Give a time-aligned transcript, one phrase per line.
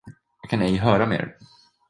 [0.41, 1.37] Jag kan ej höra mer.